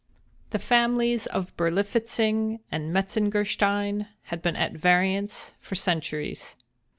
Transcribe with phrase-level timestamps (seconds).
[0.49, 6.55] _"The families of Berlifitzing and Metzengerstein had been at variance for centuries.